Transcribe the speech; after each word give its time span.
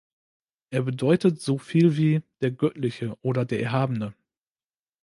Er 0.71 0.81
bedeutet 0.81 1.39
so 1.43 1.59
viel 1.59 1.95
wie 1.95 2.23
„Der 2.41 2.49
Göttliche“ 2.49 3.15
oder 3.21 3.45
„Der 3.45 3.61
Erhabene“. 3.61 4.15